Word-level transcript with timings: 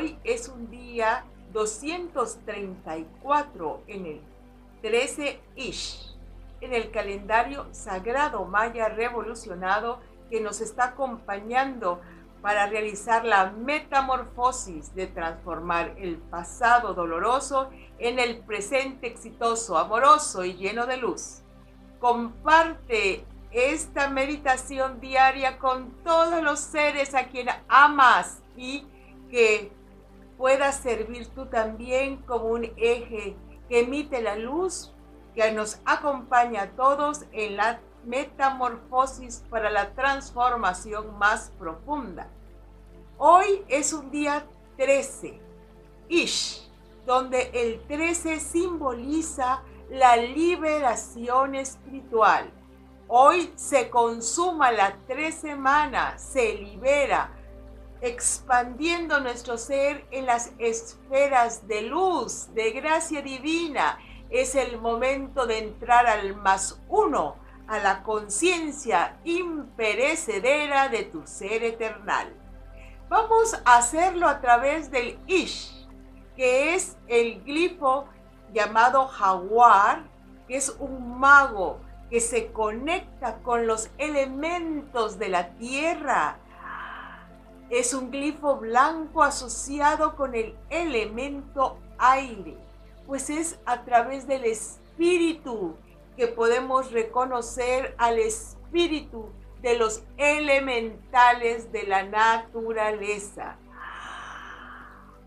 hoy 0.00 0.18
es 0.24 0.48
un 0.48 0.68
día 0.70 1.26
234 1.52 3.82
en 3.86 4.06
el 4.06 4.22
13 4.80 5.38
Ish, 5.56 6.16
en 6.62 6.72
el 6.72 6.90
calendario 6.90 7.66
sagrado 7.72 8.46
maya 8.46 8.88
revolucionado 8.88 10.00
que 10.30 10.40
nos 10.40 10.62
está 10.62 10.84
acompañando 10.84 12.00
para 12.40 12.66
realizar 12.66 13.26
la 13.26 13.50
metamorfosis 13.50 14.94
de 14.94 15.06
transformar 15.06 15.92
el 15.98 16.16
pasado 16.16 16.94
doloroso 16.94 17.68
en 17.98 18.18
el 18.18 18.38
presente 18.38 19.06
exitoso, 19.06 19.76
amoroso 19.76 20.46
y 20.46 20.54
lleno 20.54 20.86
de 20.86 20.96
luz. 20.96 21.42
Comparte 21.98 23.26
esta 23.50 24.08
meditación 24.08 24.98
diaria 24.98 25.58
con 25.58 25.90
todos 26.02 26.42
los 26.42 26.58
seres 26.58 27.14
a 27.14 27.28
quien 27.28 27.48
amas 27.68 28.38
y 28.56 28.86
que 29.30 29.78
pueda 30.40 30.72
servir 30.72 31.26
tú 31.34 31.44
también 31.44 32.16
como 32.22 32.46
un 32.46 32.64
eje 32.78 33.36
que 33.68 33.80
emite 33.80 34.22
la 34.22 34.36
luz 34.36 34.90
que 35.34 35.52
nos 35.52 35.80
acompaña 35.84 36.62
a 36.62 36.70
todos 36.70 37.26
en 37.32 37.58
la 37.58 37.82
metamorfosis 38.06 39.44
para 39.50 39.68
la 39.68 39.92
transformación 39.92 41.18
más 41.18 41.52
profunda. 41.58 42.30
Hoy 43.18 43.66
es 43.68 43.92
un 43.92 44.10
día 44.10 44.46
13, 44.78 45.38
Ish, 46.08 46.70
donde 47.04 47.50
el 47.52 47.86
13 47.86 48.40
simboliza 48.40 49.62
la 49.90 50.16
liberación 50.16 51.54
espiritual. 51.54 52.50
Hoy 53.08 53.52
se 53.56 53.90
consuma 53.90 54.72
la 54.72 54.96
tres 55.06 55.34
semanas, 55.34 56.22
se 56.22 56.54
libera, 56.54 57.30
expandiendo 58.02 59.20
nuestro 59.20 59.58
ser 59.58 60.06
en 60.10 60.26
las 60.26 60.52
esferas 60.58 61.66
de 61.68 61.82
luz, 61.82 62.52
de 62.54 62.70
gracia 62.72 63.22
divina. 63.22 63.98
Es 64.30 64.54
el 64.54 64.80
momento 64.80 65.46
de 65.46 65.58
entrar 65.58 66.06
al 66.06 66.36
más 66.36 66.80
uno, 66.88 67.36
a 67.66 67.78
la 67.78 68.02
conciencia 68.02 69.18
imperecedera 69.24 70.88
de 70.88 71.04
tu 71.04 71.26
ser 71.26 71.62
eternal. 71.62 72.34
Vamos 73.08 73.54
a 73.64 73.76
hacerlo 73.76 74.28
a 74.28 74.40
través 74.40 74.90
del 74.90 75.18
Ish, 75.26 75.88
que 76.36 76.74
es 76.74 76.96
el 77.08 77.42
glifo 77.42 78.06
llamado 78.52 79.06
jaguar, 79.08 80.04
que 80.46 80.56
es 80.56 80.74
un 80.78 81.18
mago 81.18 81.80
que 82.08 82.20
se 82.20 82.52
conecta 82.52 83.38
con 83.42 83.66
los 83.66 83.90
elementos 83.98 85.18
de 85.18 85.28
la 85.28 85.50
tierra. 85.50 86.38
Es 87.70 87.94
un 87.94 88.10
glifo 88.10 88.56
blanco 88.56 89.22
asociado 89.22 90.16
con 90.16 90.34
el 90.34 90.56
elemento 90.70 91.78
aire, 91.98 92.56
pues 93.06 93.30
es 93.30 93.60
a 93.64 93.84
través 93.84 94.26
del 94.26 94.44
espíritu 94.44 95.76
que 96.16 96.26
podemos 96.26 96.90
reconocer 96.90 97.94
al 97.96 98.18
espíritu 98.18 99.30
de 99.62 99.78
los 99.78 100.02
elementales 100.16 101.70
de 101.70 101.84
la 101.84 102.02
naturaleza. 102.02 103.56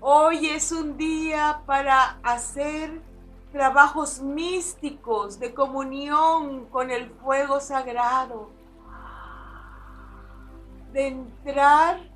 Hoy 0.00 0.48
es 0.48 0.72
un 0.72 0.96
día 0.96 1.62
para 1.64 2.18
hacer 2.24 3.00
trabajos 3.52 4.20
místicos 4.20 5.38
de 5.38 5.54
comunión 5.54 6.66
con 6.66 6.90
el 6.90 7.08
fuego 7.08 7.60
sagrado, 7.60 8.50
de 10.92 11.06
entrar 11.06 12.11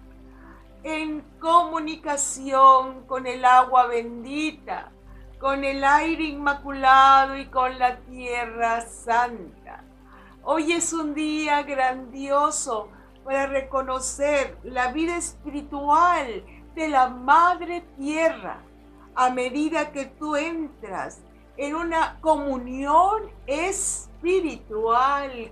en 0.86 1.22
comunicación 1.40 3.06
con 3.08 3.26
el 3.26 3.44
agua 3.44 3.88
bendita, 3.88 4.92
con 5.40 5.64
el 5.64 5.82
aire 5.82 6.22
inmaculado 6.22 7.36
y 7.36 7.46
con 7.46 7.76
la 7.76 7.96
tierra 8.02 8.82
santa. 8.82 9.82
Hoy 10.44 10.70
es 10.70 10.92
un 10.92 11.12
día 11.12 11.64
grandioso 11.64 12.88
para 13.24 13.46
reconocer 13.48 14.58
la 14.62 14.92
vida 14.92 15.16
espiritual 15.16 16.44
de 16.76 16.88
la 16.88 17.08
Madre 17.08 17.82
Tierra. 17.98 18.62
A 19.16 19.30
medida 19.30 19.90
que 19.90 20.04
tú 20.06 20.36
entras 20.36 21.20
en 21.56 21.74
una 21.74 22.20
comunión 22.20 23.24
espiritual 23.48 24.12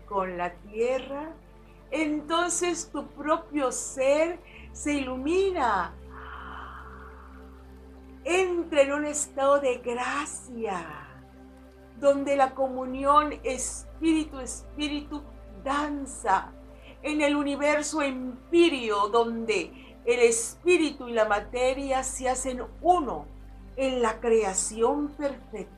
con 0.06 0.39
la 0.39 0.53
tierra, 0.71 1.33
entonces 1.91 2.89
tu 2.93 3.09
propio 3.09 3.72
ser 3.72 4.39
se 4.74 4.92
ilumina 4.92 5.94
entra 8.24 8.82
en 8.82 8.92
un 8.92 9.04
estado 9.04 9.60
de 9.60 9.78
gracia, 9.78 10.84
donde 12.00 12.36
la 12.36 12.54
comunión 12.54 13.34
espíritu-espíritu 13.44 15.22
danza 15.62 16.52
en 17.02 17.20
el 17.20 17.36
universo 17.36 18.02
empirio, 18.02 19.08
donde 19.08 19.96
el 20.04 20.20
espíritu 20.20 21.08
y 21.08 21.12
la 21.12 21.26
materia 21.26 22.02
se 22.02 22.28
hacen 22.28 22.62
uno 22.82 23.26
en 23.76 24.02
la 24.02 24.18
creación 24.18 25.08
perfecta. 25.10 25.70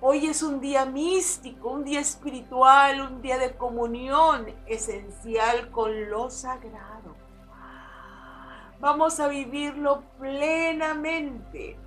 Hoy 0.00 0.26
es 0.26 0.44
un 0.44 0.60
día 0.60 0.86
místico, 0.86 1.70
un 1.70 1.84
día 1.84 2.00
espiritual, 2.00 3.00
un 3.00 3.20
día 3.20 3.38
de 3.38 3.56
comunión 3.56 4.46
esencial 4.66 5.72
con 5.72 6.08
lo 6.08 6.30
sagrado 6.30 7.25
vamos 8.80 9.20
a 9.20 9.28
vivirlo 9.28 10.02
plenamente. 10.18 11.78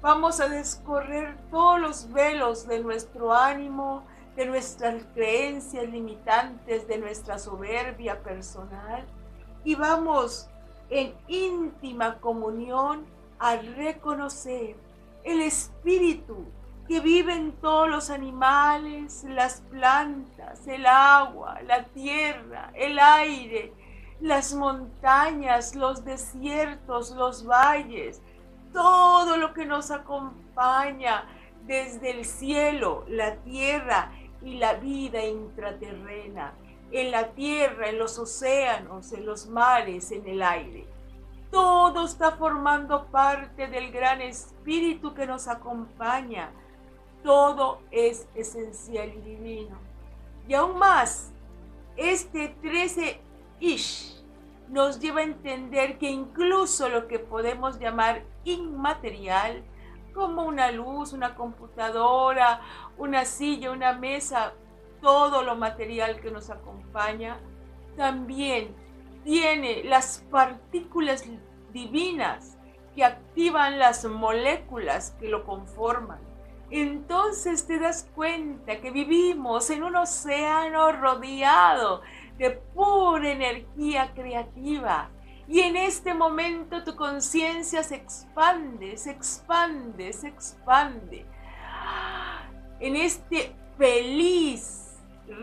Vamos 0.00 0.40
a 0.40 0.48
descorrer 0.48 1.36
todos 1.50 1.80
los 1.80 2.12
velos 2.12 2.66
de 2.68 2.80
nuestro 2.80 3.32
ánimo, 3.32 4.04
de 4.36 4.46
nuestras 4.46 5.02
creencias 5.14 5.88
limitantes, 5.88 6.86
de 6.86 6.98
nuestra 6.98 7.38
soberbia 7.38 8.22
personal 8.22 9.04
y 9.64 9.74
vamos 9.74 10.48
en 10.90 11.14
íntima 11.26 12.20
comunión 12.20 13.04
a 13.38 13.56
reconocer 13.56 14.76
el 15.24 15.40
espíritu 15.40 16.46
que 16.86 17.00
vive 17.00 17.34
en 17.34 17.52
todos 17.52 17.88
los 17.88 18.08
animales, 18.08 19.24
las 19.24 19.60
plantas, 19.60 20.66
el 20.66 20.86
agua, 20.86 21.60
la 21.66 21.84
tierra, 21.84 22.70
el 22.74 22.98
aire, 22.98 23.72
las 24.20 24.54
montañas, 24.54 25.74
los 25.74 26.04
desiertos, 26.04 27.12
los 27.12 27.46
valles, 27.46 28.20
todo 28.72 29.36
lo 29.36 29.54
que 29.54 29.64
nos 29.64 29.90
acompaña 29.90 31.24
desde 31.66 32.10
el 32.10 32.24
cielo, 32.24 33.04
la 33.08 33.36
tierra 33.36 34.12
y 34.42 34.58
la 34.58 34.74
vida 34.74 35.24
intraterrena, 35.24 36.54
en 36.90 37.10
la 37.10 37.28
tierra, 37.28 37.90
en 37.90 37.98
los 37.98 38.18
océanos, 38.18 39.12
en 39.12 39.26
los 39.26 39.46
mares, 39.46 40.10
en 40.10 40.26
el 40.26 40.42
aire. 40.42 40.86
Todo 41.50 42.04
está 42.04 42.32
formando 42.32 43.06
parte 43.06 43.68
del 43.68 43.90
gran 43.90 44.20
espíritu 44.20 45.14
que 45.14 45.26
nos 45.26 45.48
acompaña. 45.48 46.50
Todo 47.22 47.80
es 47.90 48.26
esencial 48.34 49.08
y 49.14 49.20
divino. 49.20 49.76
Y 50.46 50.54
aún 50.54 50.78
más, 50.78 51.30
este 51.96 52.48
13 52.62 53.20
Ish 53.60 54.18
nos 54.68 55.00
lleva 55.00 55.20
a 55.20 55.24
entender 55.24 55.98
que 55.98 56.10
incluso 56.10 56.88
lo 56.88 57.08
que 57.08 57.18
podemos 57.18 57.78
llamar 57.78 58.24
inmaterial, 58.44 59.64
como 60.14 60.44
una 60.44 60.70
luz, 60.70 61.12
una 61.12 61.34
computadora, 61.34 62.60
una 62.96 63.24
silla, 63.24 63.70
una 63.70 63.92
mesa, 63.92 64.52
todo 65.00 65.42
lo 65.42 65.56
material 65.56 66.20
que 66.20 66.30
nos 66.30 66.50
acompaña, 66.50 67.38
también 67.96 68.74
tiene 69.24 69.84
las 69.84 70.24
partículas 70.30 71.24
divinas 71.72 72.58
que 72.94 73.04
activan 73.04 73.78
las 73.78 74.04
moléculas 74.04 75.12
que 75.20 75.28
lo 75.28 75.44
conforman. 75.44 76.18
Entonces 76.70 77.66
te 77.66 77.78
das 77.78 78.10
cuenta 78.14 78.80
que 78.80 78.90
vivimos 78.90 79.70
en 79.70 79.82
un 79.82 79.96
océano 79.96 80.92
rodeado 80.92 82.02
de 82.38 82.50
pura 82.50 83.30
energía 83.30 84.12
creativa. 84.14 85.10
Y 85.48 85.60
en 85.60 85.76
este 85.76 86.14
momento 86.14 86.84
tu 86.84 86.94
conciencia 86.94 87.82
se 87.82 87.96
expande, 87.96 88.96
se 88.96 89.10
expande, 89.10 90.12
se 90.12 90.28
expande. 90.28 91.26
En 92.80 92.96
este 92.96 93.54
feliz 93.76 94.96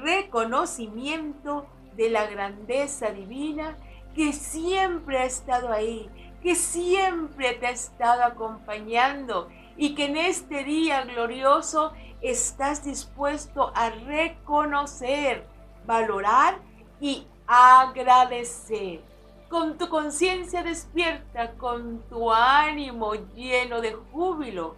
reconocimiento 0.03 1.67
de 1.95 2.09
la 2.09 2.27
grandeza 2.27 3.09
divina 3.09 3.77
que 4.15 4.31
siempre 4.31 5.19
ha 5.19 5.25
estado 5.25 5.71
ahí, 5.71 6.09
que 6.41 6.55
siempre 6.55 7.53
te 7.53 7.67
ha 7.67 7.71
estado 7.71 8.23
acompañando 8.23 9.49
y 9.75 9.95
que 9.95 10.05
en 10.05 10.17
este 10.17 10.63
día 10.63 11.03
glorioso 11.03 11.93
estás 12.21 12.83
dispuesto 12.85 13.71
a 13.75 13.89
reconocer, 13.89 15.45
valorar 15.85 16.59
y 16.99 17.27
agradecer. 17.47 19.01
con 19.49 19.77
tu 19.77 19.87
conciencia 19.89 20.63
despierta, 20.63 21.53
con 21.53 22.01
tu 22.09 22.31
ánimo 22.31 23.13
lleno 23.35 23.79
de 23.79 23.93
júbilo, 23.93 24.75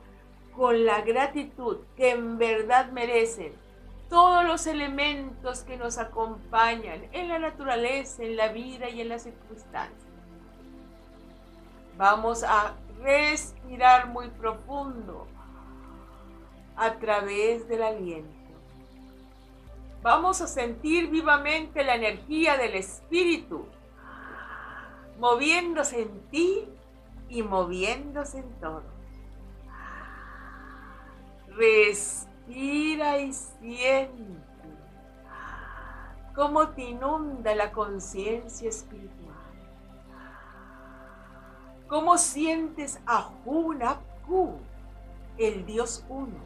con 0.56 0.86
la 0.86 1.02
gratitud 1.02 1.78
que 1.96 2.12
en 2.12 2.38
verdad 2.38 2.92
merecen 2.92 3.54
todos 4.10 4.46
los 4.46 4.68
elementos 4.68 5.64
que 5.64 5.78
nos 5.78 5.98
acompañan 5.98 7.08
en 7.12 7.30
la 7.30 7.40
naturaleza, 7.40 8.24
en 8.24 8.36
la 8.36 8.50
vida 8.50 8.90
y 8.90 9.02
en 9.02 9.10
las 9.10 9.24
circunstancias. 9.24 10.08
Vamos 11.98 12.44
a 12.44 12.76
respirar 13.02 14.08
muy 14.08 14.30
profundo 14.30 15.28
a 16.76 16.94
través 17.00 17.68
del 17.68 17.84
aliento. 17.84 18.37
Vamos 20.08 20.40
a 20.40 20.48
sentir 20.48 21.10
vivamente 21.10 21.84
la 21.84 21.96
energía 21.96 22.56
del 22.56 22.76
espíritu 22.76 23.66
moviéndose 25.20 26.04
en 26.04 26.22
ti 26.30 26.66
y 27.28 27.44
moviéndose 27.44 28.40
en 28.40 28.50
todo. 28.62 28.84
Respira 31.50 33.18
y 33.20 33.34
siente 33.34 34.70
cómo 36.34 36.70
te 36.70 36.84
inunda 36.84 37.54
la 37.54 37.74
conciencia 37.74 38.70
espiritual. 38.70 39.36
Cómo 41.90 42.18
sientes 42.18 43.02
a 43.06 43.30
Hunapku, 43.44 44.58
el 45.38 45.66
Dios 45.66 46.06
uno, 46.08 46.40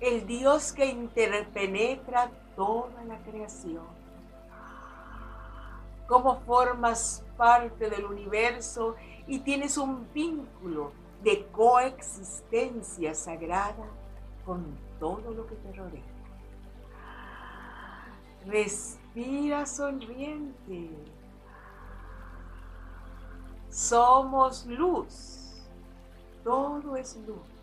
el 0.00 0.26
Dios 0.26 0.72
que 0.72 0.86
interpenetra 0.86 2.30
toda 2.56 3.04
la 3.04 3.18
creación. 3.22 3.86
Cómo 6.06 6.40
formas 6.40 7.24
parte 7.36 7.88
del 7.88 8.04
universo 8.04 8.94
y 9.26 9.40
tienes 9.40 9.78
un 9.78 10.06
vínculo 10.12 10.92
de 11.22 11.46
coexistencia 11.46 13.14
sagrada 13.14 13.86
con 14.44 14.76
todo 15.00 15.30
lo 15.32 15.46
que 15.46 15.54
te 15.56 15.72
rodea. 15.72 16.02
Respira 18.46 19.64
sonriente. 19.64 20.90
Somos 23.70 24.66
luz. 24.66 25.66
Todo 26.44 26.96
es 26.96 27.16
luz. 27.26 27.53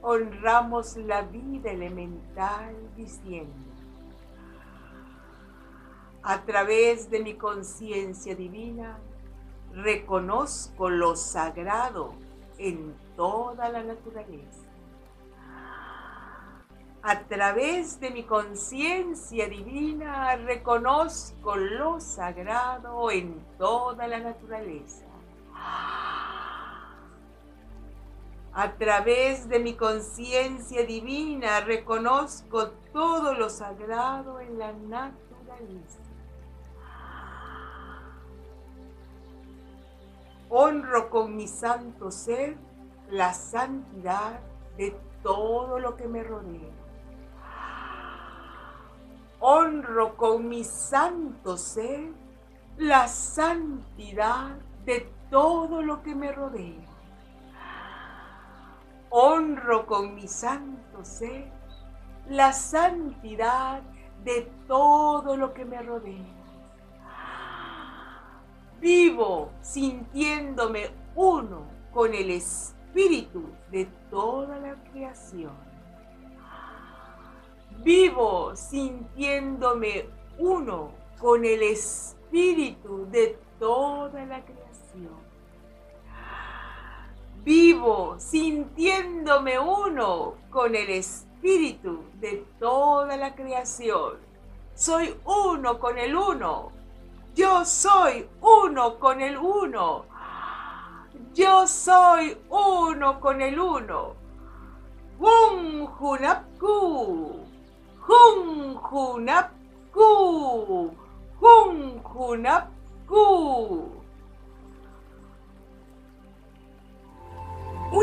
Honramos 0.00 0.96
la 0.96 1.22
vida 1.22 1.70
elemental 1.70 2.74
diciendo, 2.96 3.68
a 6.22 6.42
través 6.44 7.10
de 7.10 7.20
mi 7.20 7.34
conciencia 7.34 8.34
divina, 8.34 8.98
reconozco 9.72 10.88
lo 10.88 11.16
sagrado 11.16 12.14
en 12.58 12.94
toda 13.16 13.68
la 13.68 13.82
naturaleza. 13.82 14.66
A 17.02 17.20
través 17.20 18.00
de 18.00 18.10
mi 18.10 18.24
conciencia 18.24 19.48
divina 19.48 20.36
reconozco 20.36 21.56
lo 21.56 22.00
sagrado 22.00 23.10
en 23.10 23.42
toda 23.56 24.06
la 24.06 24.18
naturaleza. 24.18 25.06
A 28.58 28.72
través 28.72 29.48
de 29.48 29.60
mi 29.60 29.76
conciencia 29.76 30.84
divina 30.84 31.60
reconozco 31.60 32.70
todo 32.92 33.32
lo 33.32 33.50
sagrado 33.50 34.40
en 34.40 34.58
la 34.58 34.72
naturaleza. 34.72 36.00
Honro 40.48 41.08
con 41.08 41.36
mi 41.36 41.46
santo 41.46 42.10
ser 42.10 42.56
la 43.10 43.32
santidad 43.32 44.40
de 44.76 44.90
todo 45.22 45.78
lo 45.78 45.94
que 45.94 46.08
me 46.08 46.24
rodea. 46.24 46.74
Honro 49.38 50.16
con 50.16 50.48
mi 50.48 50.64
santo 50.64 51.56
ser 51.56 52.10
la 52.76 53.06
santidad 53.06 54.56
de 54.84 55.08
todo 55.30 55.80
lo 55.80 56.02
que 56.02 56.16
me 56.16 56.32
rodea. 56.32 56.87
Honro 59.10 59.86
con 59.86 60.14
mi 60.14 60.28
santo 60.28 61.02
ser 61.02 61.50
la 62.28 62.52
santidad 62.52 63.82
de 64.22 64.50
todo 64.66 65.36
lo 65.36 65.54
que 65.54 65.64
me 65.64 65.80
rodea. 65.82 66.38
Vivo 68.80 69.50
sintiéndome 69.62 70.90
uno 71.14 71.66
con 71.92 72.14
el 72.14 72.30
espíritu 72.30 73.44
de 73.70 73.86
toda 74.10 74.58
la 74.58 74.74
creación. 74.92 75.56
Vivo 77.82 78.54
sintiéndome 78.54 80.08
uno 80.38 80.92
con 81.18 81.44
el 81.44 81.62
espíritu 81.62 83.06
de 83.10 83.38
toda 83.58 84.26
la 84.26 84.44
creación 84.44 85.27
vivo 87.48 88.16
sintiéndome 88.18 89.58
uno 89.58 90.34
con 90.50 90.74
el 90.74 90.90
espíritu 90.90 92.04
de 92.20 92.44
toda 92.60 93.16
la 93.16 93.34
creación. 93.34 94.18
Soy 94.74 95.16
uno 95.24 95.78
con 95.78 95.96
el 95.96 96.14
uno. 96.14 96.70
Yo 97.34 97.64
soy 97.64 98.28
uno 98.42 98.98
con 98.98 99.22
el 99.22 99.38
uno. 99.38 100.04
Yo 101.32 101.66
soy 101.66 102.36
uno 102.50 103.18
con 103.18 103.40
el 103.40 103.58
uno. 103.58 104.14
Hun 105.18 105.88
Hunapku. 105.98 107.46
Hun 108.08 108.76
Hunapku. 108.90 110.04
Hun 111.40 112.02
Hunapku. 112.04 113.97